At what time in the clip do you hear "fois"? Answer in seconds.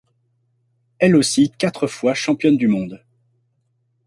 1.85-2.15